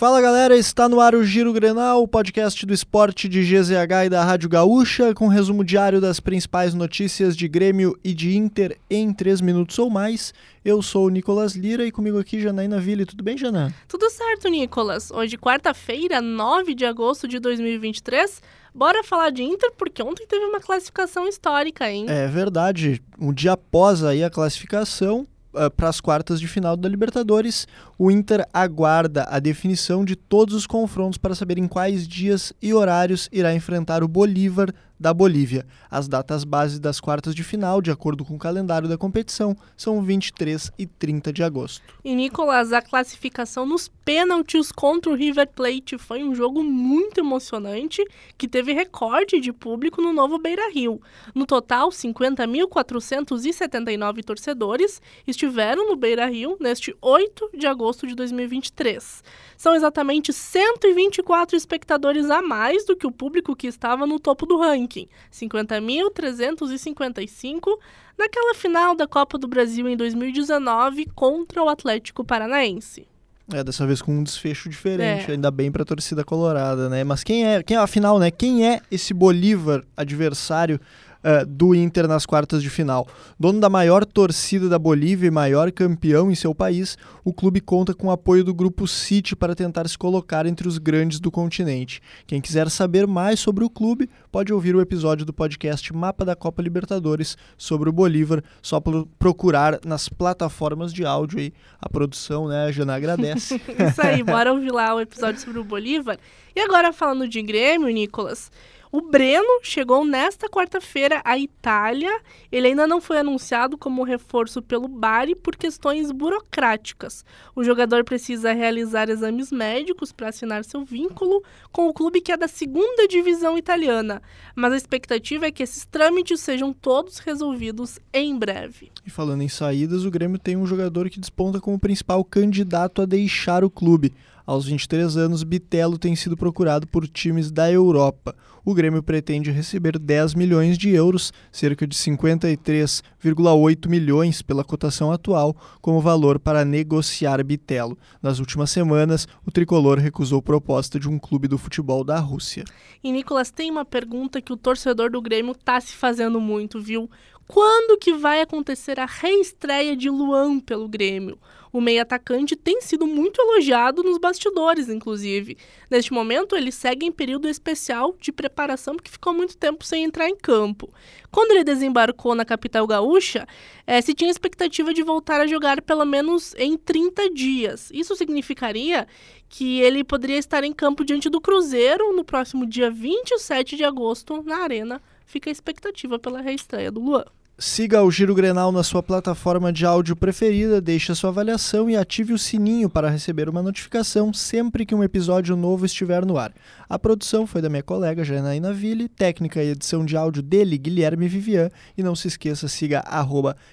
[0.00, 4.08] Fala galera, está no ar o Giro Grenal, o podcast do esporte de GZH e
[4.08, 9.12] da Rádio Gaúcha, com resumo diário das principais notícias de Grêmio e de Inter em
[9.12, 10.32] 3 minutos ou mais.
[10.64, 13.04] Eu sou o Nicolas Lira e comigo aqui Janaína Ville.
[13.04, 13.74] Tudo bem, Jana?
[13.86, 15.10] Tudo certo, Nicolas.
[15.10, 18.40] Hoje, quarta-feira, 9 de agosto de 2023.
[18.74, 22.06] Bora falar de Inter, porque ontem teve uma classificação histórica, hein?
[22.08, 23.02] É verdade.
[23.20, 27.66] Um dia após aí a classificação, Uh, para as quartas de final da Libertadores.
[27.98, 32.72] O Inter aguarda a definição de todos os confrontos para saber em quais dias e
[32.72, 35.66] horários irá enfrentar o Bolívar da Bolívia.
[35.90, 40.02] As datas bases das quartas de final, de acordo com o calendário da competição, são
[40.02, 41.82] 23 e 30 de agosto.
[42.04, 48.04] E Nicolas, a classificação nos pênaltis contra o River Plate foi um jogo muito emocionante
[48.36, 51.00] que teve recorde de público no novo Beira-Rio.
[51.34, 59.24] No total, 50.479 torcedores estiveram no Beira-Rio neste 8 de agosto de 2023.
[59.56, 64.58] São exatamente 124 espectadores a mais do que o público que estava no topo do
[64.58, 64.89] ranking,
[65.32, 67.78] 50.355,
[68.18, 73.08] naquela final da Copa do Brasil em 2019 contra o Atlético Paranaense.
[73.52, 75.32] É, dessa vez com um desfecho diferente, é.
[75.32, 77.02] ainda bem para a torcida colorada, né?
[77.02, 78.30] Mas quem é, quem é, afinal, né?
[78.30, 80.80] Quem é esse Bolívar adversário
[81.24, 83.06] uh, do Inter nas quartas de final.
[83.38, 87.94] Dono da maior torcida da Bolívia e maior campeão em seu país, o clube conta
[87.94, 92.00] com o apoio do grupo City para tentar se colocar entre os grandes do continente.
[92.26, 96.36] Quem quiser saber mais sobre o clube, pode ouvir o episódio do podcast Mapa da
[96.36, 98.80] Copa Libertadores sobre o Bolívar, só
[99.18, 101.52] procurar nas plataformas de áudio aí.
[101.80, 103.60] A produção, né, a Jana agradece.
[103.88, 106.18] Isso aí, bora ouvir lá o episódio sobre o Bolívar.
[106.54, 108.50] E agora falando de Grêmio, Nicolas,
[108.92, 112.10] o Breno chegou nesta quarta-feira à Itália.
[112.50, 117.24] Ele ainda não foi anunciado como reforço pelo Bari por questões burocráticas.
[117.54, 122.36] O jogador precisa realizar exames médicos para assinar seu vínculo com o clube que é
[122.36, 124.20] da segunda divisão italiana.
[124.56, 128.90] Mas a expectativa é que esses trâmites sejam todos resolvidos em breve.
[129.06, 133.06] E falando em saídas, o Grêmio tem um jogador que desponta como principal candidato a
[133.06, 134.12] deixar o clube.
[134.50, 138.34] Aos 23 anos, Bitelo tem sido procurado por times da Europa.
[138.64, 145.54] O Grêmio pretende receber 10 milhões de euros, cerca de 53,8 milhões pela cotação atual,
[145.80, 147.96] como valor para negociar Bitelo.
[148.20, 152.64] Nas últimas semanas, o tricolor recusou proposta de um clube do futebol da Rússia.
[153.04, 157.08] E Nicolas, tem uma pergunta que o torcedor do Grêmio está se fazendo muito, viu?
[157.52, 161.36] Quando que vai acontecer a reestreia de Luan pelo Grêmio?
[161.72, 165.56] O meio atacante tem sido muito elogiado nos bastidores, inclusive.
[165.90, 170.28] Neste momento, ele segue em período especial de preparação porque ficou muito tempo sem entrar
[170.28, 170.94] em campo.
[171.28, 173.44] Quando ele desembarcou na capital gaúcha,
[173.84, 177.90] é, se tinha expectativa de voltar a jogar pelo menos em 30 dias.
[177.92, 179.08] Isso significaria
[179.48, 184.40] que ele poderia estar em campo diante do Cruzeiro no próximo dia 27 de agosto
[184.44, 185.02] na Arena.
[185.26, 187.24] Fica a expectativa pela reestreia do Luan.
[187.62, 191.96] Siga o Giro Grenal na sua plataforma de áudio preferida, deixe a sua avaliação e
[191.96, 196.54] ative o sininho para receber uma notificação sempre que um episódio novo estiver no ar.
[196.88, 201.28] A produção foi da minha colega Janaína Ville, técnica e edição de áudio dele, Guilherme
[201.28, 203.04] Vivian, e não se esqueça, siga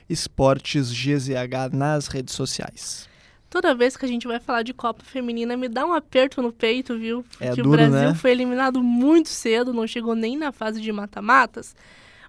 [0.09, 1.29] esportesgzh
[1.71, 3.07] nas redes sociais.
[3.49, 6.51] Toda vez que a gente vai falar de Copa Feminina, me dá um aperto no
[6.51, 7.23] peito, viu?
[7.39, 8.15] É Porque duro, o Brasil né?
[8.15, 11.73] foi eliminado muito cedo, não chegou nem na fase de mata-matas.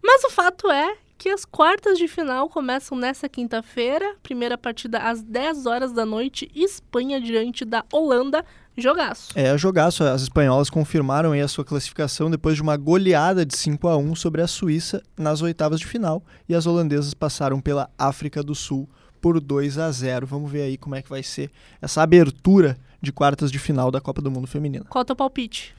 [0.00, 4.14] Mas o fato é que as quartas de final começam nessa quinta-feira.
[4.22, 8.44] Primeira partida às 10 horas da noite, Espanha diante da Holanda.
[8.76, 9.32] Jogaço.
[9.34, 10.04] É, jogaço.
[10.04, 14.14] As espanholas confirmaram aí a sua classificação depois de uma goleada de 5 a 1
[14.14, 16.22] sobre a Suíça nas oitavas de final.
[16.48, 18.88] E as holandesas passaram pela África do Sul
[19.20, 20.24] por 2 a 0.
[20.24, 21.50] Vamos ver aí como é que vai ser
[21.82, 24.84] essa abertura de quartas de final da Copa do Mundo Feminina.
[24.88, 25.74] Qual é o teu palpite?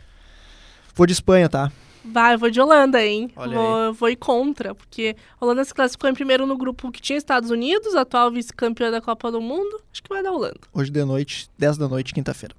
[0.93, 1.71] Vou de Espanha, tá?
[2.03, 3.29] Vai, eu vou de Holanda, hein?
[3.35, 7.01] Olha vou, vou ir contra, porque a Holanda se classificou em primeiro no grupo que
[7.01, 9.81] tinha Estados Unidos, atual vice-campeã da Copa do Mundo.
[9.91, 10.59] Acho que vai dar Holanda.
[10.73, 12.55] Hoje de noite, 10 da noite, quinta-feira.